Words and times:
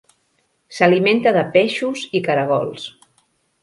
S'alimenta 0.77 1.35
de 1.37 1.45
peixos 1.59 2.09
i 2.09 2.25
caragols. 2.31 2.93